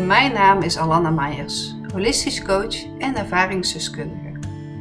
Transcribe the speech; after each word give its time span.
Mijn 0.00 0.32
naam 0.32 0.62
is 0.62 0.78
Alanna 0.78 1.10
Meijers, 1.10 1.74
holistisch 1.92 2.42
coach 2.42 2.84
en 2.98 3.16
ervaringsdeskundige. 3.16 4.32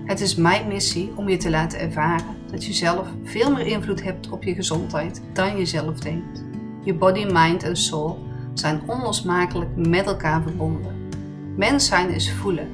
Het 0.05 0.21
is 0.21 0.35
mijn 0.35 0.67
missie 0.67 1.11
om 1.15 1.29
je 1.29 1.37
te 1.37 1.49
laten 1.49 1.79
ervaren 1.79 2.35
dat 2.51 2.65
je 2.65 2.73
zelf 2.73 3.07
veel 3.23 3.51
meer 3.51 3.65
invloed 3.65 4.03
hebt 4.03 4.29
op 4.29 4.43
je 4.43 4.53
gezondheid 4.53 5.21
dan 5.33 5.57
je 5.57 5.65
zelf 5.65 5.99
denkt. 5.99 6.43
Je 6.83 6.93
body, 6.93 7.25
mind 7.25 7.63
en 7.63 7.75
soul 7.75 8.19
zijn 8.53 8.81
onlosmakelijk 8.85 9.69
met 9.75 10.05
elkaar 10.05 10.41
verbonden. 10.41 11.09
Mens 11.55 11.85
zijn 11.85 12.09
is 12.09 12.31
voelen. 12.31 12.69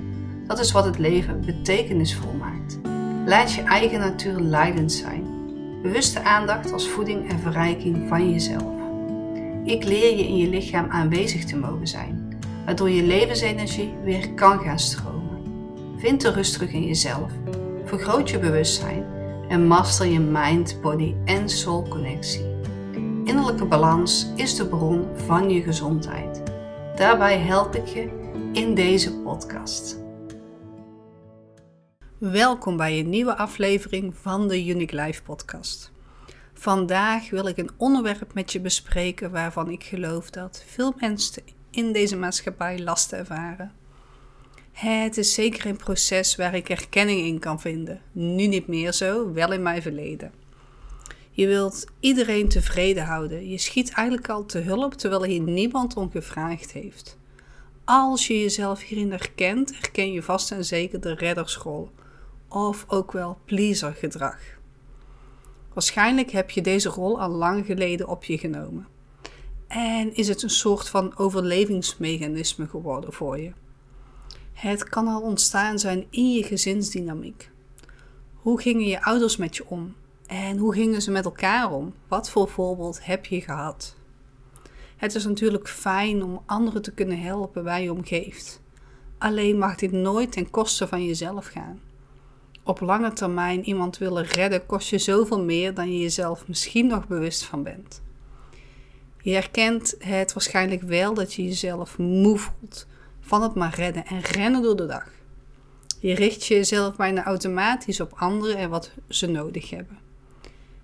Dat 0.47 0.59
is 0.59 0.71
wat 0.71 0.85
het 0.85 0.97
leven 0.97 1.45
betekenisvol 1.45 2.33
maakt. 2.33 2.79
Laat 3.25 3.53
je 3.53 3.61
eigen 3.61 3.99
natuur 3.99 4.39
leidend 4.39 4.91
zijn. 4.91 5.25
Bewuste 5.81 6.23
aandacht 6.23 6.71
als 6.71 6.89
voeding 6.89 7.29
en 7.29 7.39
verrijking 7.39 8.07
van 8.07 8.31
jezelf. 8.31 8.75
Ik 9.63 9.83
leer 9.83 10.17
je 10.17 10.27
in 10.27 10.37
je 10.37 10.49
lichaam 10.49 10.89
aanwezig 10.89 11.45
te 11.45 11.57
mogen 11.57 11.87
zijn, 11.87 12.26
waardoor 12.67 12.89
je 12.89 13.03
levensenergie 13.03 13.95
weer 14.03 14.33
kan 14.33 14.59
gaan 14.59 14.79
stromen. 14.79 15.41
Vind 15.97 16.21
de 16.21 16.31
rust 16.31 16.53
terug 16.53 16.71
in 16.71 16.85
jezelf, 16.85 17.31
vergroot 17.83 18.29
je 18.29 18.39
bewustzijn 18.39 19.05
en 19.49 19.67
master 19.67 20.05
je 20.05 20.19
mind, 20.19 20.81
body 20.81 21.15
en 21.25 21.49
soul 21.49 21.87
connectie. 21.87 22.45
Innerlijke 23.23 23.65
balans 23.65 24.27
is 24.35 24.55
de 24.55 24.67
bron 24.67 25.07
van 25.15 25.49
je 25.49 25.61
gezondheid. 25.61 26.43
Daarbij 26.95 27.37
help 27.37 27.75
ik 27.75 27.87
je 27.87 28.09
in 28.53 28.75
deze 28.75 29.13
podcast. 29.13 29.97
Welkom 32.17 32.77
bij 32.77 32.99
een 32.99 33.09
nieuwe 33.09 33.35
aflevering 33.35 34.15
van 34.15 34.47
de 34.47 34.65
Unique 34.65 35.01
Life 35.01 35.23
podcast. 35.23 35.91
Vandaag 36.53 37.29
wil 37.29 37.47
ik 37.47 37.57
een 37.57 37.71
onderwerp 37.77 38.33
met 38.33 38.51
je 38.51 38.59
bespreken 38.59 39.31
waarvan 39.31 39.69
ik 39.71 39.83
geloof 39.83 40.29
dat 40.29 40.63
veel 40.67 40.93
mensen 40.97 41.43
in 41.69 41.91
deze 41.91 42.17
maatschappij 42.17 42.79
last 42.79 43.13
ervaren. 43.13 43.71
Het 44.71 45.17
is 45.17 45.33
zeker 45.33 45.65
een 45.65 45.77
proces 45.77 46.35
waar 46.35 46.55
ik 46.55 46.69
erkenning 46.69 47.25
in 47.25 47.39
kan 47.39 47.59
vinden. 47.59 48.01
Nu 48.11 48.47
niet 48.47 48.67
meer 48.67 48.91
zo, 48.91 49.33
wel 49.33 49.51
in 49.51 49.61
mijn 49.61 49.81
verleden. 49.81 50.31
Je 51.31 51.47
wilt 51.47 51.85
iedereen 51.99 52.47
tevreden 52.47 53.03
houden. 53.03 53.49
Je 53.49 53.57
schiet 53.57 53.91
eigenlijk 53.91 54.29
al 54.29 54.45
te 54.45 54.59
hulp 54.59 54.93
terwijl 54.93 55.23
hier 55.23 55.41
niemand 55.41 55.95
om 55.95 56.11
gevraagd 56.11 56.71
heeft. 56.71 57.17
Als 57.83 58.27
je 58.27 58.39
jezelf 58.39 58.81
hierin 58.81 59.11
herkent, 59.11 59.73
herken 59.73 60.11
je 60.11 60.23
vast 60.23 60.51
en 60.51 60.65
zeker 60.65 61.01
de 61.01 61.13
reddersrol. 61.13 61.89
Of 62.47 62.85
ook 62.87 63.11
wel 63.11 63.37
pleaser-gedrag. 63.45 64.39
Waarschijnlijk 65.73 66.31
heb 66.31 66.49
je 66.49 66.61
deze 66.61 66.89
rol 66.89 67.21
al 67.21 67.29
lang 67.29 67.65
geleden 67.65 68.07
op 68.07 68.23
je 68.23 68.37
genomen. 68.37 68.87
En 69.67 70.15
is 70.15 70.27
het 70.27 70.43
een 70.43 70.49
soort 70.49 70.89
van 70.89 71.17
overlevingsmechanisme 71.17 72.67
geworden 72.67 73.13
voor 73.13 73.39
je. 73.39 73.51
Het 74.53 74.83
kan 74.83 75.07
al 75.07 75.21
ontstaan 75.21 75.79
zijn 75.79 76.05
in 76.09 76.33
je 76.33 76.43
gezinsdynamiek. 76.43 77.49
Hoe 78.33 78.61
gingen 78.61 78.87
je 78.87 79.03
ouders 79.03 79.37
met 79.37 79.55
je 79.55 79.67
om? 79.67 79.95
En 80.27 80.57
hoe 80.57 80.73
gingen 80.73 81.01
ze 81.01 81.11
met 81.11 81.25
elkaar 81.25 81.71
om? 81.71 81.93
Wat 82.07 82.29
voor 82.29 82.47
voorbeeld 82.47 83.05
heb 83.05 83.25
je 83.25 83.41
gehad? 83.41 83.95
Het 84.97 85.15
is 85.15 85.25
natuurlijk 85.25 85.67
fijn 85.67 86.23
om 86.23 86.41
anderen 86.45 86.81
te 86.81 86.93
kunnen 86.93 87.21
helpen 87.21 87.63
waar 87.63 87.81
je 87.81 87.91
om 87.93 88.05
geeft. 88.05 88.61
Alleen 89.17 89.57
mag 89.57 89.75
dit 89.75 89.91
nooit 89.91 90.31
ten 90.31 90.49
koste 90.49 90.87
van 90.87 91.05
jezelf 91.05 91.47
gaan. 91.47 91.81
Op 92.63 92.79
lange 92.79 93.13
termijn 93.13 93.63
iemand 93.63 93.97
willen 93.97 94.23
redden 94.23 94.65
kost 94.65 94.89
je 94.89 94.97
zoveel 94.97 95.43
meer 95.43 95.73
dan 95.73 95.91
je 95.91 95.99
jezelf 95.99 96.47
misschien 96.47 96.87
nog 96.87 97.07
bewust 97.07 97.43
van 97.43 97.63
bent. 97.63 98.01
Je 99.27 99.33
herkent 99.33 99.95
het 99.99 100.33
waarschijnlijk 100.33 100.81
wel 100.81 101.13
dat 101.13 101.33
je 101.33 101.43
jezelf 101.43 101.97
moe 101.97 102.37
voelt 102.37 102.87
van 103.19 103.41
het 103.41 103.55
maar 103.55 103.75
redden 103.75 104.05
en 104.05 104.19
rennen 104.19 104.61
door 104.61 104.75
de 104.75 104.85
dag. 104.85 105.09
Je 105.99 106.15
richt 106.15 106.45
jezelf 106.45 106.95
bijna 106.95 107.23
automatisch 107.23 107.99
op 107.99 108.13
anderen 108.15 108.57
en 108.57 108.69
wat 108.69 108.91
ze 109.09 109.27
nodig 109.27 109.69
hebben. 109.69 109.97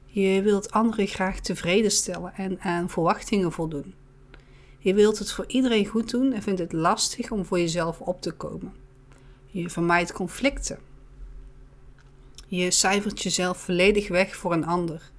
Je 0.05 0.41
wilt 0.41 0.71
anderen 0.71 1.07
graag 1.07 1.39
tevreden 1.39 1.91
stellen 1.91 2.33
en 2.35 2.59
aan 2.59 2.89
verwachtingen 2.89 3.51
voldoen. 3.51 3.93
Je 4.79 4.93
wilt 4.93 5.19
het 5.19 5.31
voor 5.31 5.45
iedereen 5.47 5.85
goed 5.85 6.09
doen 6.09 6.33
en 6.33 6.41
vindt 6.41 6.59
het 6.59 6.73
lastig 6.73 7.31
om 7.31 7.45
voor 7.45 7.59
jezelf 7.59 7.99
op 7.99 8.21
te 8.21 8.31
komen. 8.31 8.73
Je 9.45 9.69
vermijdt 9.69 10.13
conflicten. 10.13 10.79
Je 12.47 12.71
cijfert 12.71 13.21
jezelf 13.21 13.57
volledig 13.57 14.07
weg 14.07 14.35
voor 14.35 14.53
een 14.53 14.65
ander 14.65 15.11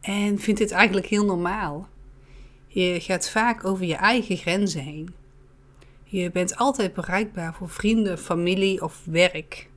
en 0.00 0.38
vindt 0.38 0.60
dit 0.60 0.70
eigenlijk 0.70 1.06
heel 1.06 1.24
normaal. 1.24 1.90
Je 2.74 3.00
gaat 3.00 3.30
vaak 3.30 3.64
over 3.64 3.84
je 3.84 3.94
eigen 3.94 4.36
grenzen 4.36 4.80
heen. 4.80 5.14
Je 6.04 6.30
bent 6.30 6.56
altijd 6.56 6.94
bereikbaar 6.94 7.54
voor 7.54 7.68
vrienden, 7.68 8.18
familie 8.18 8.82
of 8.82 9.02
werk. 9.04 9.70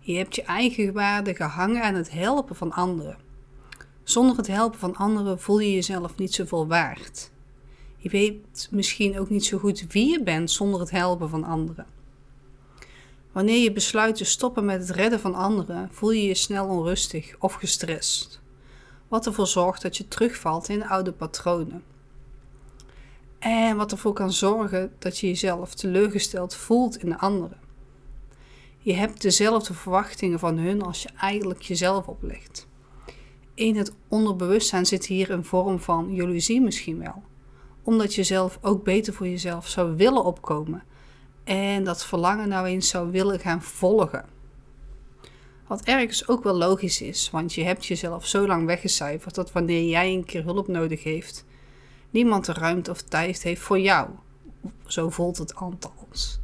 Je 0.00 0.16
hebt 0.16 0.34
je 0.34 0.42
eigen 0.42 0.92
waarde 0.92 1.34
gehangen 1.34 1.82
aan 1.82 1.94
het 1.94 2.10
helpen 2.10 2.56
van 2.56 2.72
anderen. 2.72 3.16
Zonder 4.02 4.36
het 4.36 4.46
helpen 4.46 4.78
van 4.78 4.96
anderen 4.96 5.40
voel 5.40 5.58
je 5.58 5.72
jezelf 5.72 6.16
niet 6.16 6.34
zoveel 6.34 6.66
waard. 6.66 7.30
Je 7.96 8.08
weet 8.08 8.68
misschien 8.70 9.18
ook 9.18 9.30
niet 9.30 9.44
zo 9.44 9.58
goed 9.58 9.84
wie 9.88 10.10
je 10.10 10.22
bent 10.22 10.50
zonder 10.50 10.80
het 10.80 10.90
helpen 10.90 11.28
van 11.28 11.44
anderen. 11.44 11.86
Wanneer 13.32 13.62
je 13.62 13.72
besluit 13.72 14.16
te 14.16 14.24
stoppen 14.24 14.64
met 14.64 14.80
het 14.80 14.96
redden 14.96 15.20
van 15.20 15.34
anderen, 15.34 15.88
voel 15.92 16.10
je 16.10 16.22
je 16.22 16.34
snel 16.34 16.66
onrustig 16.66 17.34
of 17.38 17.54
gestrest, 17.54 18.40
wat 19.08 19.26
ervoor 19.26 19.46
zorgt 19.46 19.82
dat 19.82 19.96
je 19.96 20.08
terugvalt 20.08 20.68
in 20.68 20.86
oude 20.86 21.12
patronen. 21.12 21.82
En 23.42 23.76
wat 23.76 23.92
ervoor 23.92 24.12
kan 24.12 24.32
zorgen 24.32 24.92
dat 24.98 25.18
je 25.18 25.26
jezelf 25.26 25.74
teleurgesteld 25.74 26.54
voelt 26.54 26.96
in 26.96 27.08
de 27.08 27.18
anderen. 27.18 27.58
Je 28.78 28.92
hebt 28.92 29.22
dezelfde 29.22 29.74
verwachtingen 29.74 30.38
van 30.38 30.58
hun 30.58 30.82
als 30.82 31.02
je 31.02 31.08
eigenlijk 31.16 31.62
jezelf 31.62 32.06
oplegt. 32.06 32.68
In 33.54 33.76
het 33.76 33.94
onderbewustzijn 34.08 34.86
zit 34.86 35.06
hier 35.06 35.30
een 35.30 35.44
vorm 35.44 35.80
van 35.80 36.14
jaloezie 36.14 36.60
misschien 36.60 36.98
wel, 36.98 37.22
omdat 37.82 38.14
je 38.14 38.22
zelf 38.22 38.58
ook 38.60 38.84
beter 38.84 39.12
voor 39.12 39.28
jezelf 39.28 39.68
zou 39.68 39.96
willen 39.96 40.24
opkomen 40.24 40.82
en 41.44 41.84
dat 41.84 42.04
verlangen 42.04 42.48
nou 42.48 42.66
eens 42.66 42.88
zou 42.88 43.10
willen 43.10 43.38
gaan 43.38 43.62
volgen. 43.62 44.24
Wat 45.66 45.84
ergens 45.84 46.28
ook 46.28 46.44
wel 46.44 46.54
logisch 46.54 47.00
is, 47.00 47.30
want 47.30 47.54
je 47.54 47.64
hebt 47.64 47.86
jezelf 47.86 48.26
zo 48.26 48.46
lang 48.46 48.66
weggecijferd 48.66 49.34
dat 49.34 49.52
wanneer 49.52 49.88
jij 49.88 50.12
een 50.12 50.24
keer 50.24 50.44
hulp 50.44 50.68
nodig 50.68 51.02
heeft, 51.02 51.44
niemand 52.12 52.44
de 52.44 52.52
ruimte 52.52 52.90
of 52.90 53.02
tijd 53.02 53.42
heeft 53.42 53.60
voor 53.60 53.80
jou. 53.80 54.08
Zo 54.86 55.10
voelt 55.10 55.38
het 55.38 55.54
althans. 55.54 56.40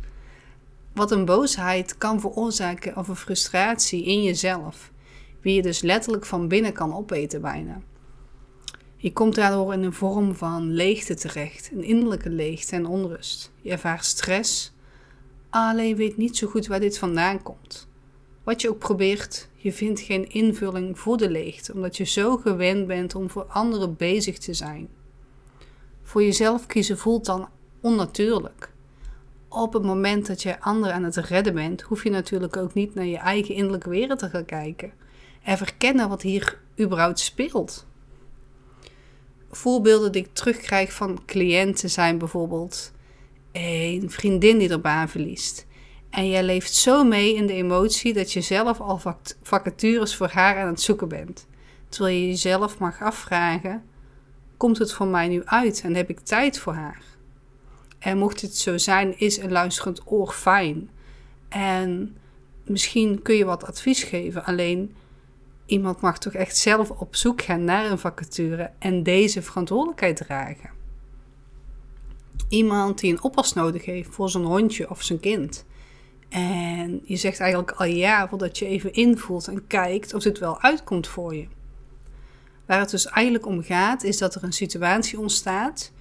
Wat 0.94 1.10
een 1.10 1.24
boosheid 1.24 1.98
kan 1.98 2.20
veroorzaken 2.20 2.96
of 2.96 3.08
een 3.08 3.16
frustratie 3.16 4.04
in 4.04 4.22
jezelf, 4.22 4.90
wie 5.40 5.54
je 5.54 5.62
dus 5.62 5.80
letterlijk 5.82 6.26
van 6.26 6.48
binnen 6.48 6.72
kan 6.72 6.94
opeten 6.94 7.40
bijna. 7.40 7.80
Je 8.96 9.12
komt 9.12 9.34
daardoor 9.34 9.72
in 9.72 9.82
een 9.82 9.92
vorm 9.92 10.34
van 10.34 10.72
leegte 10.72 11.14
terecht, 11.14 11.70
een 11.72 11.84
innerlijke 11.84 12.30
leegte 12.30 12.76
en 12.76 12.86
onrust. 12.86 13.52
Je 13.60 13.70
ervaart 13.70 14.04
stress, 14.04 14.72
alleen 15.50 15.96
weet 15.96 16.16
niet 16.16 16.36
zo 16.36 16.48
goed 16.48 16.66
waar 16.66 16.80
dit 16.80 16.98
vandaan 16.98 17.42
komt. 17.42 17.88
Wat 18.44 18.60
je 18.60 18.68
ook 18.68 18.78
probeert, 18.78 19.48
je 19.54 19.72
vindt 19.72 20.00
geen 20.00 20.30
invulling 20.30 20.98
voor 20.98 21.16
de 21.16 21.30
leegte, 21.30 21.72
omdat 21.72 21.96
je 21.96 22.04
zo 22.04 22.36
gewend 22.36 22.86
bent 22.86 23.14
om 23.14 23.30
voor 23.30 23.44
anderen 23.44 23.96
bezig 23.96 24.38
te 24.38 24.54
zijn. 24.54 24.88
Voor 26.08 26.22
jezelf 26.22 26.66
kiezen 26.66 26.98
voelt 26.98 27.24
dan 27.24 27.48
onnatuurlijk. 27.80 28.72
Op 29.48 29.72
het 29.72 29.82
moment 29.82 30.26
dat 30.26 30.42
je 30.42 30.60
anderen 30.60 30.94
aan 30.94 31.02
het 31.02 31.16
redden 31.16 31.54
bent, 31.54 31.82
hoef 31.82 32.04
je 32.04 32.10
natuurlijk 32.10 32.56
ook 32.56 32.74
niet 32.74 32.94
naar 32.94 33.04
je 33.04 33.16
eigen 33.16 33.54
innerlijke 33.54 33.90
wereld 33.90 34.18
te 34.18 34.28
gaan 34.28 34.44
kijken 34.44 34.92
en 35.42 35.56
verkennen 35.56 36.08
wat 36.08 36.22
hier 36.22 36.58
überhaupt 36.80 37.18
speelt. 37.18 37.86
Voorbeelden 39.50 40.12
die 40.12 40.22
ik 40.24 40.34
terugkrijg 40.34 40.92
van 40.92 41.24
cliënten 41.26 41.90
zijn 41.90 42.18
bijvoorbeeld 42.18 42.92
een 43.52 44.10
vriendin 44.10 44.58
die 44.58 44.68
er 44.68 44.80
baan 44.80 45.08
verliest. 45.08 45.66
En 46.10 46.28
jij 46.28 46.42
leeft 46.42 46.74
zo 46.74 47.04
mee 47.04 47.34
in 47.34 47.46
de 47.46 47.52
emotie 47.52 48.12
dat 48.12 48.32
je 48.32 48.40
zelf 48.40 48.80
al 48.80 49.00
vacatures 49.42 50.16
voor 50.16 50.28
haar 50.28 50.56
aan 50.56 50.68
het 50.68 50.80
zoeken 50.80 51.08
bent. 51.08 51.46
Terwijl 51.88 52.16
je 52.16 52.26
jezelf 52.26 52.78
mag 52.78 53.02
afvragen: 53.02 53.84
komt 54.58 54.78
het 54.78 54.92
voor 54.92 55.06
mij 55.06 55.28
nu 55.28 55.42
uit 55.44 55.80
en 55.84 55.94
heb 55.94 56.10
ik 56.10 56.20
tijd 56.20 56.58
voor 56.58 56.74
haar? 56.74 57.02
En 57.98 58.18
mocht 58.18 58.40
het 58.40 58.56
zo 58.56 58.78
zijn, 58.78 59.18
is 59.18 59.38
een 59.38 59.52
luisterend 59.52 60.02
oor 60.04 60.32
fijn. 60.32 60.90
En 61.48 62.16
misschien 62.64 63.22
kun 63.22 63.34
je 63.34 63.44
wat 63.44 63.64
advies 63.64 64.02
geven, 64.02 64.44
alleen 64.44 64.94
iemand 65.66 66.00
mag 66.00 66.18
toch 66.18 66.32
echt 66.32 66.56
zelf 66.56 66.90
op 66.90 67.16
zoek 67.16 67.42
gaan 67.42 67.64
naar 67.64 67.90
een 67.90 67.98
vacature 67.98 68.70
en 68.78 69.02
deze 69.02 69.42
verantwoordelijkheid 69.42 70.16
dragen. 70.16 70.70
Iemand 72.48 72.98
die 72.98 73.12
een 73.12 73.22
oppas 73.22 73.52
nodig 73.52 73.84
heeft 73.84 74.14
voor 74.14 74.30
zijn 74.30 74.44
hondje 74.44 74.90
of 74.90 75.02
zijn 75.02 75.20
kind. 75.20 75.64
En 76.28 77.00
je 77.04 77.16
zegt 77.16 77.40
eigenlijk 77.40 77.70
al 77.70 77.86
ja 77.86 78.28
voordat 78.28 78.58
je 78.58 78.66
even 78.66 78.92
invoelt 78.92 79.48
en 79.48 79.66
kijkt 79.66 80.14
of 80.14 80.22
dit 80.22 80.38
wel 80.38 80.60
uitkomt 80.60 81.06
voor 81.06 81.34
je. 81.34 81.46
Waar 82.68 82.80
het 82.80 82.90
dus 82.90 83.06
eigenlijk 83.06 83.46
om 83.46 83.62
gaat, 83.62 84.02
is 84.02 84.18
dat 84.18 84.34
er 84.34 84.44
een 84.44 84.52
situatie 84.52 85.18
ontstaat 85.18 85.92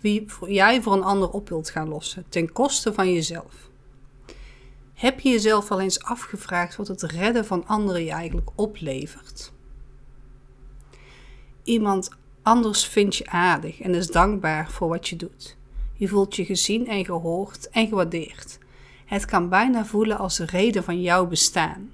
wie 0.00 0.26
jij 0.46 0.82
voor 0.82 0.92
een 0.92 1.02
ander 1.02 1.30
op 1.30 1.48
wilt 1.48 1.70
gaan 1.70 1.88
lossen, 1.88 2.24
ten 2.28 2.52
koste 2.52 2.92
van 2.92 3.12
jezelf. 3.12 3.70
Heb 4.94 5.20
je 5.20 5.30
jezelf 5.30 5.70
al 5.70 5.80
eens 5.80 6.02
afgevraagd 6.02 6.76
wat 6.76 6.88
het 6.88 7.02
redden 7.02 7.44
van 7.44 7.66
anderen 7.66 8.04
je 8.04 8.10
eigenlijk 8.10 8.50
oplevert? 8.54 9.52
Iemand 11.62 12.10
anders 12.42 12.86
vindt 12.86 13.16
je 13.16 13.26
aardig 13.26 13.80
en 13.80 13.94
is 13.94 14.06
dankbaar 14.06 14.70
voor 14.70 14.88
wat 14.88 15.08
je 15.08 15.16
doet. 15.16 15.56
Je 15.94 16.08
voelt 16.08 16.36
je 16.36 16.44
gezien 16.44 16.88
en 16.88 17.04
gehoord 17.04 17.68
en 17.68 17.88
gewaardeerd. 17.88 18.58
Het 19.04 19.24
kan 19.24 19.48
bijna 19.48 19.84
voelen 19.84 20.18
als 20.18 20.36
de 20.36 20.44
reden 20.44 20.84
van 20.84 21.00
jouw 21.00 21.26
bestaan. 21.26 21.92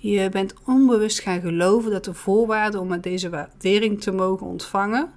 Je 0.00 0.28
bent 0.28 0.54
onbewust 0.64 1.20
gaan 1.20 1.40
geloven 1.40 1.90
dat 1.90 2.04
de 2.04 2.14
voorwaarde 2.14 2.80
om 2.80 2.88
met 2.88 3.02
deze 3.02 3.28
waardering 3.30 4.00
te 4.00 4.10
mogen 4.10 4.46
ontvangen 4.46 5.12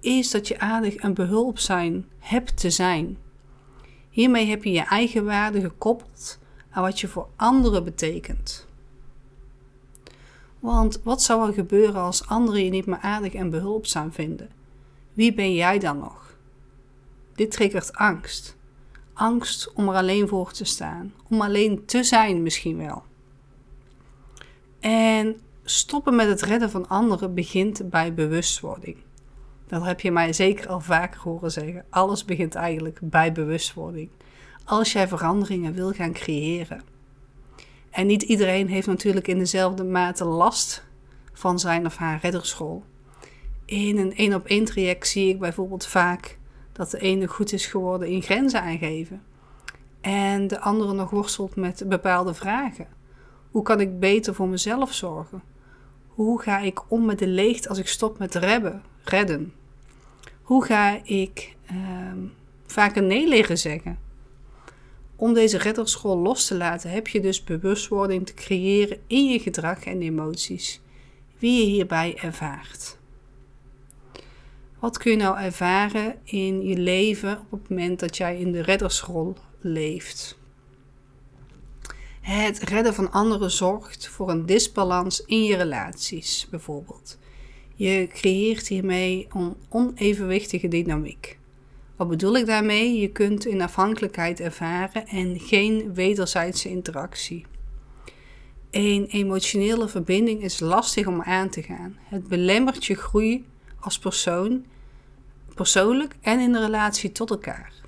is 0.00 0.30
dat 0.30 0.48
je 0.48 0.58
aardig 0.58 0.94
en 0.94 1.14
behulpzaam 1.14 2.04
hebt 2.18 2.56
te 2.60 2.70
zijn. 2.70 3.18
Hiermee 4.10 4.46
heb 4.46 4.64
je 4.64 4.72
je 4.72 4.80
eigen 4.82 5.24
waarde 5.24 5.60
gekoppeld 5.60 6.38
aan 6.70 6.82
wat 6.82 7.00
je 7.00 7.08
voor 7.08 7.28
anderen 7.36 7.84
betekent. 7.84 8.66
Want 10.58 11.00
wat 11.02 11.22
zou 11.22 11.48
er 11.48 11.54
gebeuren 11.54 12.00
als 12.00 12.26
anderen 12.26 12.64
je 12.64 12.70
niet 12.70 12.86
meer 12.86 12.98
aardig 12.98 13.34
en 13.34 13.50
behulpzaam 13.50 14.12
vinden? 14.12 14.50
Wie 15.12 15.34
ben 15.34 15.54
jij 15.54 15.78
dan 15.78 15.98
nog? 15.98 16.36
Dit 17.34 17.50
triggert 17.50 17.92
angst. 17.92 18.56
Angst 19.12 19.72
om 19.72 19.88
er 19.88 19.94
alleen 19.94 20.28
voor 20.28 20.52
te 20.52 20.64
staan, 20.64 21.12
om 21.28 21.40
alleen 21.40 21.84
te 21.84 22.02
zijn 22.02 22.42
misschien 22.42 22.76
wel. 22.76 23.02
En 25.20 25.40
stoppen 25.64 26.14
met 26.14 26.28
het 26.28 26.42
redden 26.42 26.70
van 26.70 26.88
anderen 26.88 27.34
begint 27.34 27.90
bij 27.90 28.14
bewustwording. 28.14 28.96
Dat 29.66 29.84
heb 29.84 30.00
je 30.00 30.10
mij 30.10 30.32
zeker 30.32 30.68
al 30.68 30.80
vaker 30.80 31.20
horen 31.20 31.50
zeggen. 31.50 31.84
Alles 31.90 32.24
begint 32.24 32.54
eigenlijk 32.54 32.98
bij 33.02 33.32
bewustwording. 33.32 34.10
Als 34.64 34.92
jij 34.92 35.08
veranderingen 35.08 35.72
wil 35.72 35.92
gaan 35.92 36.12
creëren. 36.12 36.82
En 37.90 38.06
niet 38.06 38.22
iedereen 38.22 38.68
heeft 38.68 38.86
natuurlijk 38.86 39.28
in 39.28 39.38
dezelfde 39.38 39.84
mate 39.84 40.24
last 40.24 40.84
van 41.32 41.58
zijn 41.58 41.86
of 41.86 41.96
haar 41.96 42.18
redderschool. 42.22 42.84
In 43.64 43.98
een 43.98 44.16
één 44.16 44.34
op 44.34 44.46
één 44.46 44.64
traject 44.64 45.08
zie 45.08 45.28
ik 45.28 45.38
bijvoorbeeld 45.38 45.86
vaak 45.86 46.38
dat 46.72 46.90
de 46.90 46.98
ene 46.98 47.26
goed 47.26 47.52
is 47.52 47.66
geworden 47.66 48.08
in 48.08 48.22
grenzen 48.22 48.62
aangeven. 48.62 49.22
En 50.00 50.46
de 50.46 50.60
andere 50.60 50.92
nog 50.92 51.10
worstelt 51.10 51.56
met 51.56 51.84
bepaalde 51.86 52.34
vragen. 52.34 52.99
Hoe 53.50 53.62
kan 53.62 53.80
ik 53.80 54.00
beter 54.00 54.34
voor 54.34 54.48
mezelf 54.48 54.94
zorgen? 54.94 55.42
Hoe 56.06 56.42
ga 56.42 56.58
ik 56.58 56.90
om 56.90 57.04
met 57.04 57.18
de 57.18 57.26
leegte 57.26 57.68
als 57.68 57.78
ik 57.78 57.88
stop 57.88 58.18
met 58.18 58.34
redden? 58.34 58.82
redden? 59.04 59.52
Hoe 60.42 60.64
ga 60.64 61.04
ik 61.04 61.56
uh, 61.72 62.12
vaker 62.66 63.02
nee 63.02 63.28
liggen 63.28 63.58
zeggen? 63.58 63.98
Om 65.16 65.34
deze 65.34 65.58
redderschool 65.58 66.18
los 66.18 66.46
te 66.46 66.56
laten 66.56 66.90
heb 66.90 67.08
je 67.08 67.20
dus 67.20 67.44
bewustwording 67.44 68.26
te 68.26 68.34
creëren 68.34 68.98
in 69.06 69.24
je 69.24 69.38
gedrag 69.38 69.84
en 69.84 70.02
emoties. 70.02 70.80
Wie 71.38 71.60
je 71.60 71.70
hierbij 71.70 72.16
ervaart. 72.16 72.98
Wat 74.78 74.98
kun 74.98 75.10
je 75.10 75.16
nou 75.16 75.38
ervaren 75.38 76.14
in 76.24 76.62
je 76.62 76.76
leven 76.76 77.38
op 77.50 77.60
het 77.60 77.68
moment 77.70 78.00
dat 78.00 78.16
jij 78.16 78.38
in 78.38 78.52
de 78.52 78.62
reddersrol 78.62 79.36
leeft? 79.60 80.39
Het 82.20 82.58
redden 82.58 82.94
van 82.94 83.10
anderen 83.12 83.50
zorgt 83.50 84.08
voor 84.08 84.30
een 84.30 84.46
disbalans 84.46 85.24
in 85.24 85.44
je 85.44 85.56
relaties, 85.56 86.46
bijvoorbeeld. 86.50 87.18
Je 87.74 88.08
creëert 88.12 88.68
hiermee 88.68 89.26
een 89.30 89.54
onevenwichtige 89.68 90.68
dynamiek. 90.68 91.38
Wat 91.96 92.08
bedoel 92.08 92.36
ik 92.36 92.46
daarmee? 92.46 93.00
Je 93.00 93.08
kunt 93.08 93.46
in 93.46 93.62
afhankelijkheid 93.62 94.40
ervaren 94.40 95.06
en 95.06 95.40
geen 95.40 95.94
wederzijdse 95.94 96.68
interactie. 96.68 97.46
Een 98.70 99.06
emotionele 99.06 99.88
verbinding 99.88 100.42
is 100.42 100.60
lastig 100.60 101.06
om 101.06 101.22
aan 101.22 101.48
te 101.48 101.62
gaan. 101.62 101.98
Het 102.02 102.28
belemmert 102.28 102.84
je 102.84 102.94
groei 102.94 103.44
als 103.80 103.98
persoon, 103.98 104.64
persoonlijk 105.54 106.16
en 106.20 106.40
in 106.40 106.52
de 106.52 106.60
relatie 106.60 107.12
tot 107.12 107.30
elkaar. 107.30 107.79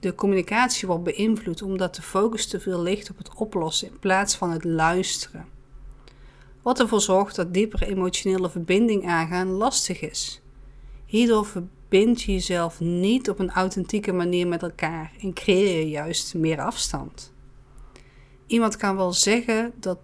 De 0.00 0.14
communicatie 0.14 0.88
wordt 0.88 1.04
beïnvloed 1.04 1.62
omdat 1.62 1.94
de 1.94 2.02
focus 2.02 2.46
te 2.46 2.60
veel 2.60 2.82
ligt 2.82 3.10
op 3.10 3.18
het 3.18 3.34
oplossen 3.34 3.88
in 3.88 3.98
plaats 3.98 4.36
van 4.36 4.50
het 4.50 4.64
luisteren. 4.64 5.46
Wat 6.62 6.80
ervoor 6.80 7.00
zorgt 7.00 7.36
dat 7.36 7.54
diepere 7.54 7.86
emotionele 7.86 8.50
verbinding 8.50 9.06
aangaan 9.06 9.48
lastig 9.48 10.00
is. 10.00 10.42
Hierdoor 11.06 11.46
verbind 11.46 12.22
je 12.22 12.32
jezelf 12.32 12.80
niet 12.80 13.30
op 13.30 13.38
een 13.38 13.50
authentieke 13.50 14.12
manier 14.12 14.48
met 14.48 14.62
elkaar 14.62 15.12
en 15.20 15.32
creëer 15.32 15.78
je 15.78 15.88
juist 15.88 16.34
meer 16.34 16.60
afstand. 16.60 17.32
Iemand 18.46 18.76
kan 18.76 18.96
wel 18.96 19.12
zeggen 19.12 19.72
dat 19.76 19.98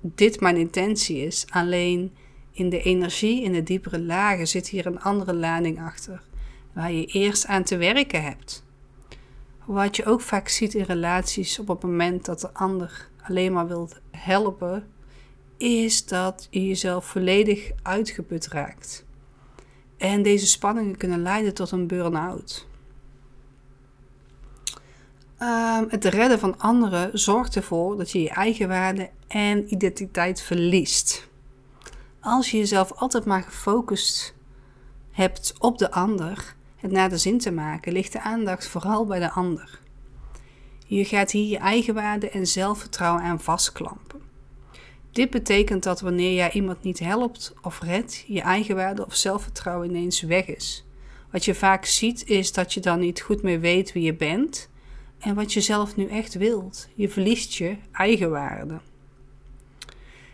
dit 0.00 0.40
mijn 0.40 0.56
intentie 0.56 1.18
is, 1.18 1.46
alleen 1.48 2.12
in 2.50 2.68
de 2.68 2.82
energie, 2.82 3.42
in 3.42 3.52
de 3.52 3.62
diepere 3.62 4.00
lagen, 4.00 4.48
zit 4.48 4.68
hier 4.68 4.86
een 4.86 5.00
andere 5.00 5.34
lading 5.34 5.80
achter, 5.80 6.22
waar 6.72 6.92
je 6.92 7.06
eerst 7.06 7.46
aan 7.46 7.64
te 7.64 7.76
werken 7.76 8.22
hebt. 8.22 8.66
Wat 9.68 9.96
je 9.96 10.04
ook 10.04 10.20
vaak 10.20 10.48
ziet 10.48 10.74
in 10.74 10.84
relaties 10.84 11.58
op 11.58 11.68
het 11.68 11.82
moment 11.82 12.24
dat 12.24 12.40
de 12.40 12.54
ander 12.54 13.08
alleen 13.22 13.52
maar 13.52 13.66
wil 13.66 13.88
helpen, 14.10 14.88
is 15.56 16.06
dat 16.06 16.46
je 16.50 16.66
jezelf 16.66 17.06
volledig 17.06 17.70
uitgeput 17.82 18.46
raakt. 18.48 19.04
En 19.96 20.22
deze 20.22 20.46
spanningen 20.46 20.96
kunnen 20.96 21.22
leiden 21.22 21.54
tot 21.54 21.70
een 21.70 21.86
burn-out. 21.86 22.66
Um, 25.42 25.86
het 25.88 26.04
redden 26.04 26.38
van 26.38 26.58
anderen 26.58 27.18
zorgt 27.18 27.56
ervoor 27.56 27.96
dat 27.96 28.10
je 28.10 28.22
je 28.22 28.30
eigen 28.30 28.68
waarde 28.68 29.10
en 29.26 29.72
identiteit 29.72 30.40
verliest. 30.40 31.28
Als 32.20 32.50
je 32.50 32.58
jezelf 32.58 32.92
altijd 32.92 33.24
maar 33.24 33.42
gefocust 33.42 34.34
hebt 35.10 35.54
op 35.58 35.78
de 35.78 35.90
ander, 35.90 36.56
het 36.78 36.90
naar 36.90 37.08
de 37.08 37.18
zin 37.18 37.38
te 37.38 37.50
maken, 37.50 37.92
ligt 37.92 38.12
de 38.12 38.20
aandacht 38.20 38.66
vooral 38.66 39.06
bij 39.06 39.18
de 39.18 39.30
ander. 39.30 39.80
Je 40.86 41.04
gaat 41.04 41.30
hier 41.30 41.48
je 41.48 41.58
eigen 41.58 41.94
waarde 41.94 42.30
en 42.30 42.46
zelfvertrouwen 42.46 43.22
aan 43.22 43.40
vastklampen. 43.40 44.20
Dit 45.10 45.30
betekent 45.30 45.82
dat 45.82 46.00
wanneer 46.00 46.34
jij 46.34 46.52
iemand 46.52 46.82
niet 46.82 46.98
helpt 46.98 47.54
of 47.62 47.80
redt, 47.80 48.24
je 48.26 48.40
eigenwaarde 48.40 49.06
of 49.06 49.14
zelfvertrouwen 49.14 49.88
ineens 49.88 50.20
weg 50.20 50.46
is. 50.46 50.84
Wat 51.30 51.44
je 51.44 51.54
vaak 51.54 51.84
ziet 51.84 52.28
is 52.28 52.52
dat 52.52 52.74
je 52.74 52.80
dan 52.80 52.98
niet 53.00 53.20
goed 53.20 53.42
meer 53.42 53.60
weet 53.60 53.92
wie 53.92 54.02
je 54.02 54.14
bent 54.14 54.68
en 55.18 55.34
wat 55.34 55.52
je 55.52 55.60
zelf 55.60 55.96
nu 55.96 56.06
echt 56.06 56.34
wilt. 56.34 56.88
Je 56.94 57.08
verliest 57.08 57.54
je 57.54 57.76
eigenwaarde. 57.92 58.80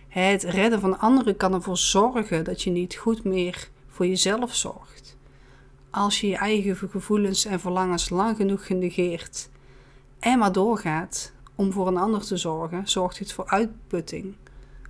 Het 0.09 0.43
redden 0.43 0.81
van 0.81 0.99
anderen 0.99 1.37
kan 1.37 1.55
ervoor 1.55 1.79
zorgen 1.79 2.45
dat 2.45 2.63
je 2.63 2.71
niet 2.71 2.97
goed 2.97 3.25
meer 3.25 3.69
voor 3.89 4.07
jezelf 4.07 4.55
zorgt. 4.55 5.14
Als 5.95 6.21
je 6.21 6.29
je 6.29 6.37
eigen 6.37 6.77
gevoelens 6.91 7.45
en 7.45 7.61
verlangens 7.61 8.11
lang 8.11 8.37
genoeg 8.37 8.67
genegeert 8.67 9.49
en 10.19 10.39
maar 10.39 10.53
doorgaat 10.53 11.33
om 11.55 11.73
voor 11.73 11.87
een 11.87 11.97
ander 11.97 12.21
te 12.21 12.37
zorgen, 12.37 12.89
zorgt 12.89 13.19
dit 13.19 13.33
voor 13.33 13.47
uitputting. 13.47 14.35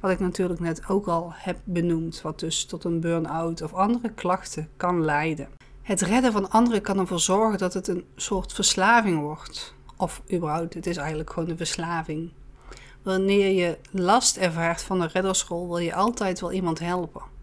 Wat 0.00 0.11
ik 0.11 0.20
natuurlijk 0.20 0.61
net 0.61 0.88
ook 0.88 1.06
al 1.06 1.32
heb 1.34 1.58
benoemd, 1.64 2.23
wat 2.23 2.40
dus 2.40 2.64
tot 2.64 2.84
een 2.84 3.00
burn-out 3.00 3.62
of 3.62 3.75
andere 3.75 4.11
klachten 4.11 4.68
kan 4.76 5.04
leiden. 5.04 5.49
Het 5.82 6.00
redden 6.00 6.32
van 6.32 6.50
anderen 6.50 6.82
kan 6.82 6.99
ervoor 6.99 7.20
zorgen 7.20 7.58
dat 7.58 7.75
het 7.75 7.88
een 7.88 8.04
soort 8.16 8.52
verslaving 8.52 9.20
wordt. 9.20 9.75
Of 9.96 10.23
überhaupt, 10.32 10.75
het 10.75 10.87
is 10.87 10.96
eigenlijk 10.96 11.30
gewoon 11.32 11.50
een 11.50 11.56
verslaving. 11.56 12.30
Wanneer 13.02 13.50
je 13.50 13.78
last 13.90 14.37
ervaart 14.37 14.82
van 14.82 15.00
een 15.00 15.08
redderschool, 15.08 15.66
wil 15.66 15.78
je 15.78 15.94
altijd 15.94 16.40
wel 16.40 16.52
iemand 16.52 16.78
helpen. 16.78 17.33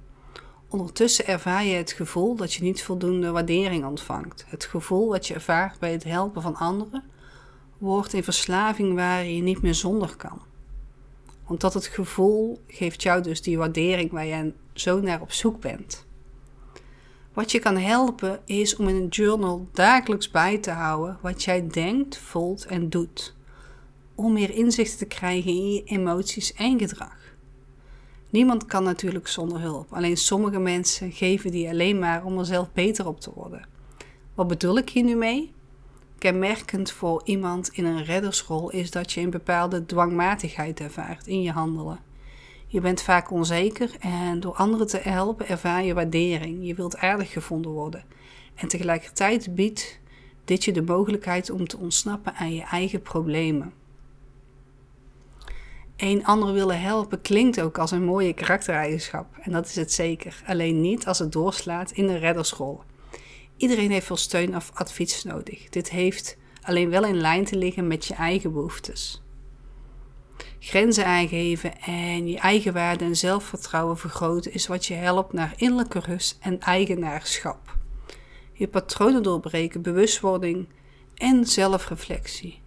Ondertussen 0.72 1.28
ervaar 1.28 1.66
je 1.66 1.76
het 1.76 1.92
gevoel 1.92 2.36
dat 2.36 2.54
je 2.54 2.64
niet 2.64 2.84
voldoende 2.84 3.32
waardering 3.32 3.86
ontvangt. 3.86 4.46
Het 4.48 4.66
gevoel 4.66 5.10
wat 5.10 5.28
je 5.28 5.34
ervaart 5.34 5.80
bij 5.80 5.92
het 5.92 6.04
helpen 6.04 6.42
van 6.42 6.56
anderen 6.56 7.04
wordt 7.78 8.14
een 8.14 8.24
verslaving 8.24 8.96
waar 8.96 9.26
je 9.26 9.42
niet 9.42 9.62
meer 9.62 9.76
zonder 9.76 10.16
kan 10.16 10.42
omdat 11.52 11.74
het 11.74 11.88
gevoel 11.88 12.62
geeft 12.68 13.04
jou 13.04 13.22
dus 13.22 13.42
die 13.42 13.58
waardering 13.58 14.12
waar 14.12 14.26
je 14.26 14.54
zo 14.74 15.00
naar 15.00 15.22
op 15.22 15.32
zoek 15.32 15.62
bent. 15.62 16.06
Wat 17.34 17.52
je 17.52 17.60
kan 17.60 17.78
helpen 17.78 18.40
is 18.46 18.76
om 18.76 18.88
in 18.88 18.96
een 18.96 19.08
journal 19.08 19.68
dagelijks 19.72 20.32
bij 20.32 20.58
te 20.58 20.72
houden 20.72 21.18
wat 21.22 21.44
jij 21.44 21.68
denkt, 21.68 22.18
voelt 22.18 22.66
en 22.66 22.90
doet. 22.90 23.36
Om 24.16 24.34
meer 24.34 24.50
inzicht 24.50 24.98
te 24.98 25.06
krijgen 25.06 25.52
in 25.52 25.72
je 25.72 25.84
emoties 25.84 26.54
en 26.54 26.80
gedrag. 26.80 27.21
Niemand 28.32 28.66
kan 28.66 28.84
natuurlijk 28.84 29.28
zonder 29.28 29.60
hulp. 29.60 29.94
Alleen 29.94 30.18
sommige 30.18 30.60
mensen 30.60 31.12
geven 31.12 31.52
die 31.52 31.70
alleen 31.70 32.00
maar 32.00 32.26
om 32.26 32.40
er 32.40 32.46
zelf 32.46 32.72
beter 32.74 33.08
op 33.08 33.20
te 33.20 33.32
worden. 33.34 33.68
Wat 34.34 34.48
bedoel 34.48 34.78
ik 34.78 34.90
hier 34.90 35.04
nu 35.04 35.16
mee? 35.16 35.54
Kenmerkend 36.18 36.92
voor 36.92 37.22
iemand 37.26 37.70
in 37.74 37.86
een 37.86 38.04
reddersrol 38.04 38.70
is 38.70 38.92
dat 38.92 39.12
je 39.12 39.22
een 39.22 39.30
bepaalde 39.30 39.86
dwangmatigheid 39.86 40.80
ervaart 40.80 41.28
in 41.28 41.42
je 41.42 41.52
handelen. 41.52 42.00
Je 42.68 42.82
bent 42.82 43.02
vaak 43.02 43.32
onzeker 43.32 43.92
en 44.00 44.40
door 44.40 44.54
anderen 44.54 44.88
te 44.88 44.98
helpen 44.98 45.48
ervaar 45.48 45.84
je 45.84 45.94
waardering. 45.94 46.68
Je 46.68 46.76
wilt 46.76 46.98
aardig 46.98 47.32
gevonden 47.32 47.72
worden. 47.72 48.04
En 48.56 48.68
tegelijkertijd 48.68 49.56
biedt 49.56 50.00
dit 50.46 50.64
je 50.64 50.72
de 50.72 50.82
mogelijkheid 50.82 51.50
om 51.50 51.68
te 51.68 51.78
ontsnappen 51.78 52.36
aan 52.36 52.54
je 52.54 52.64
eigen 52.64 53.02
problemen. 53.02 53.74
Een 56.02 56.26
ander 56.26 56.54
willen 56.54 56.82
helpen 56.82 57.22
klinkt 57.22 57.62
ook 57.62 57.78
als 57.78 57.92
een 57.92 58.04
mooie 58.04 58.34
karaktereigenschap. 58.34 59.26
En 59.42 59.52
dat 59.52 59.66
is 59.66 59.76
het 59.76 59.92
zeker. 59.92 60.44
Alleen 60.48 60.82
niet 60.82 61.08
als 61.08 61.20
het 61.20 61.32
doorslaat 61.32 61.92
in 61.92 62.10
een 62.10 62.20
reddersrol. 62.20 62.82
Iedereen 63.58 63.92
heeft 63.92 64.06
veel 64.06 64.18
steun 64.18 64.56
of 64.56 64.72
advies 64.74 65.24
nodig. 65.24 65.70
Dit 65.70 65.90
heeft 65.90 66.38
alleen 66.62 66.90
wel 66.90 67.06
in 67.06 67.16
lijn 67.16 67.46
te 67.46 67.58
liggen 67.58 67.88
met 67.88 68.06
je 68.06 68.14
eigen 68.14 68.54
behoeftes. 68.54 69.22
Grenzen 70.60 71.06
aangeven 71.06 71.82
en 71.82 72.28
je 72.28 72.38
eigen 72.38 72.74
waarde 72.74 73.06
en 73.06 73.16
zelfvertrouwen 73.16 73.98
vergroten 73.98 74.54
is 74.54 74.68
wat 74.68 74.86
je 74.86 74.94
helpt 74.94 75.34
naar 75.34 75.54
innerlijke 75.56 76.00
rust 76.00 76.38
en 76.40 76.60
eigenaarschap. 76.60 77.78
Je 78.54 78.68
patronen 78.68 79.24
doorbreken, 79.24 79.82
bewustwording 79.82 80.68
en 81.16 81.46
zelfreflectie. 81.46 82.61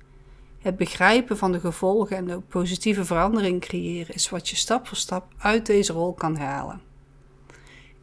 Het 0.64 0.76
begrijpen 0.76 1.36
van 1.36 1.52
de 1.52 1.60
gevolgen 1.60 2.16
en 2.16 2.24
de 2.24 2.40
positieve 2.40 3.04
verandering 3.04 3.60
creëren 3.60 4.14
is 4.14 4.30
wat 4.30 4.48
je 4.48 4.56
stap 4.56 4.86
voor 4.86 4.96
stap 4.96 5.32
uit 5.38 5.66
deze 5.66 5.92
rol 5.92 6.12
kan 6.12 6.36
halen. 6.36 6.80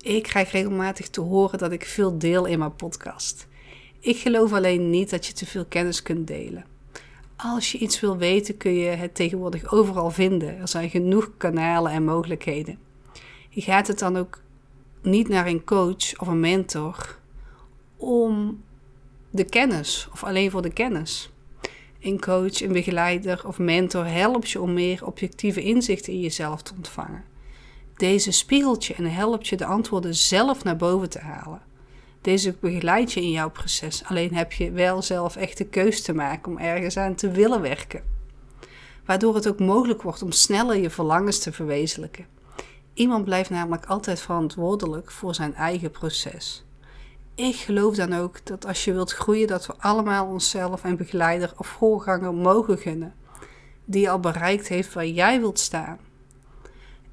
Ik 0.01 0.24
krijg 0.24 0.51
regelmatig 0.51 1.10
te 1.10 1.22
horen 1.22 1.58
dat 1.58 1.72
ik 1.72 1.86
veel 1.86 2.18
deel 2.18 2.46
in 2.46 2.60
mijn 2.60 2.75
podcast. 2.75 3.48
Ik 4.00 4.18
geloof 4.18 4.53
alleen 4.53 4.89
niet 4.89 5.10
dat 5.10 5.25
je 5.25 5.34
te 5.34 5.46
veel 5.46 5.65
kennis 5.65 6.01
kunt 6.01 6.27
delen. 6.27 6.65
Als 7.36 7.72
je 7.72 7.77
iets 7.77 8.00
wil 8.00 8.18
weten, 8.18 8.58
kun 8.58 8.74
je 8.74 8.89
het 8.89 9.15
tegenwoordig 9.15 9.72
overal 9.72 10.12
vinden. 10.12 10.58
Er 10.58 10.68
zijn 10.68 10.89
genoeg 10.89 11.32
kanalen 11.38 11.91
en 11.91 12.03
mogelijkheden. 12.03 12.80
Je 13.50 13.62
gaat 13.62 13.88
het 13.88 14.00
dan 14.00 14.18
ook 14.18 14.41
niet 15.01 15.27
naar 15.27 15.48
een 15.48 15.63
coach 15.63 16.20
of 16.20 16.27
een 16.27 16.39
mentor 16.39 17.18
om 17.98 18.63
de 19.30 19.44
kennis 19.46 20.08
of 20.12 20.24
alleen 20.24 20.51
voor 20.51 20.62
de 20.62 20.74
kennis. 20.74 21.32
Een 22.01 22.20
coach, 22.20 22.62
een 22.62 22.72
begeleider 22.72 23.48
of 23.48 23.58
mentor 23.58 24.05
helpt 24.05 24.50
je 24.50 24.62
om 24.62 24.74
meer 24.74 25.05
objectieve 25.05 25.62
inzichten 25.62 26.13
in 26.13 26.20
jezelf 26.20 26.62
te 26.62 26.74
ontvangen. 26.75 27.24
Deze 27.96 28.31
spiegelt 28.31 28.86
je 28.86 28.93
en 28.93 29.12
helpt 29.12 29.48
je 29.48 29.58
de 29.58 29.65
antwoorden 29.65 30.15
zelf 30.15 30.63
naar 30.63 30.75
boven 30.75 31.10
te 31.10 31.20
halen. 31.20 31.62
Deze 32.22 32.55
begeleidt 32.60 33.12
je 33.12 33.22
in 33.22 33.31
jouw 33.31 33.50
proces, 33.50 34.03
alleen 34.05 34.34
heb 34.34 34.51
je 34.51 34.72
wel 34.72 35.01
zelf 35.01 35.36
echt 35.36 35.58
de 35.58 35.65
keus 35.65 36.01
te 36.01 36.13
maken 36.13 36.51
om 36.51 36.58
ergens 36.58 36.98
aan 36.98 37.15
te 37.15 37.31
willen 37.31 37.62
werken. 37.62 38.03
Waardoor 39.05 39.36
het 39.36 39.48
ook 39.48 39.60
mogelijk 39.60 40.01
wordt 40.01 40.22
om 40.22 40.31
sneller 40.31 40.77
je 40.77 40.89
verlangens 40.89 41.39
te 41.39 41.51
verwezenlijken. 41.51 42.25
Iemand 42.93 43.25
blijft 43.25 43.50
namelijk 43.50 43.86
altijd 43.86 44.22
verantwoordelijk 44.22 45.12
voor 45.12 45.36
zijn 45.36 45.55
eigen 45.55 45.91
proces. 45.91 46.65
Ik 47.35 47.55
geloof 47.55 47.95
dan 47.95 48.13
ook 48.13 48.45
dat 48.45 48.65
als 48.65 48.85
je 48.85 48.93
wilt 48.93 49.11
groeien, 49.11 49.47
dat 49.47 49.65
we 49.65 49.73
allemaal 49.77 50.27
onszelf 50.27 50.83
een 50.83 50.97
begeleider 50.97 51.53
of 51.57 51.67
voorganger 51.67 52.33
mogen 52.33 52.77
gunnen, 52.77 53.13
die 53.85 54.09
al 54.09 54.19
bereikt 54.19 54.67
heeft 54.67 54.93
waar 54.93 55.07
jij 55.07 55.39
wilt 55.39 55.59
staan. 55.59 56.00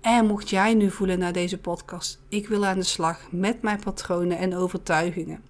En 0.00 0.26
mocht 0.26 0.50
jij 0.50 0.75
nu 0.75 0.90
voelen 0.90 1.18
naar 1.18 1.32
deze 1.32 1.58
podcast, 1.58 2.20
ik 2.28 2.48
wil 2.48 2.66
aan 2.66 2.78
de 2.78 2.84
slag 2.84 3.20
met 3.30 3.62
mijn 3.62 3.80
patronen 3.80 4.38
en 4.38 4.56
overtuigingen. 4.56 5.42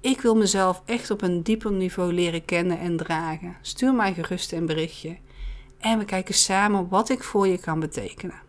Ik 0.00 0.20
wil 0.20 0.36
mezelf 0.36 0.82
echt 0.84 1.10
op 1.10 1.22
een 1.22 1.42
dieper 1.42 1.72
niveau 1.72 2.12
leren 2.12 2.44
kennen 2.44 2.78
en 2.78 2.96
dragen. 2.96 3.56
Stuur 3.62 3.94
mij 3.94 4.14
gerust 4.14 4.52
een 4.52 4.66
berichtje 4.66 5.16
en 5.78 5.98
we 5.98 6.04
kijken 6.04 6.34
samen 6.34 6.88
wat 6.88 7.08
ik 7.08 7.22
voor 7.22 7.46
je 7.46 7.58
kan 7.58 7.80
betekenen. 7.80 8.40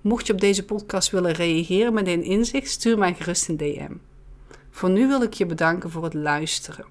Mocht 0.00 0.26
je 0.26 0.32
op 0.32 0.40
deze 0.40 0.64
podcast 0.64 1.10
willen 1.10 1.32
reageren 1.32 1.94
met 1.94 2.06
een 2.06 2.22
inzicht, 2.22 2.70
stuur 2.70 2.98
mij 2.98 3.14
gerust 3.14 3.48
een 3.48 3.56
DM. 3.56 3.92
Voor 4.70 4.90
nu 4.90 5.06
wil 5.06 5.22
ik 5.22 5.32
je 5.32 5.46
bedanken 5.46 5.90
voor 5.90 6.04
het 6.04 6.14
luisteren. 6.14 6.84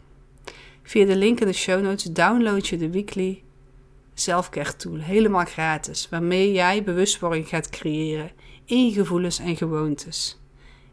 Via 0.84 1.06
de 1.06 1.16
link 1.16 1.40
in 1.40 1.48
de 1.48 1.54
show 1.54 1.82
notes 1.82 2.04
download 2.04 2.66
je 2.66 2.78
de 2.78 2.90
weekly 2.90 3.44
selfcare 4.14 4.76
tool 4.76 4.96
helemaal 4.96 5.46
gratis, 5.46 6.10
waarmee 6.10 6.52
jij 6.52 6.84
bewustwording 6.84 7.48
gaat 7.48 7.70
creëren 7.70 8.32
in 8.66 8.86
je 8.86 8.92
gevoelens 8.92 9.40
en 9.40 9.56
gewoontes. 9.56 10.40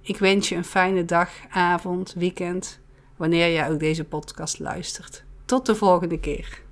Ik 0.00 0.16
wens 0.16 0.48
je 0.48 0.56
een 0.56 0.64
fijne 0.64 1.04
dag, 1.04 1.30
avond, 1.50 2.14
weekend, 2.16 2.80
wanneer 3.16 3.52
jij 3.52 3.70
ook 3.70 3.78
deze 3.78 4.04
podcast 4.04 4.58
luistert. 4.58 5.24
Tot 5.44 5.66
de 5.66 5.74
volgende 5.74 6.20
keer. 6.20 6.62